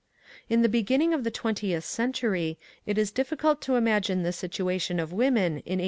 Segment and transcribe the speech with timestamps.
[0.49, 2.57] At the beginning of the twentieth century
[2.87, 5.79] it is difficult to ^ imagine the situation of women in 18^4.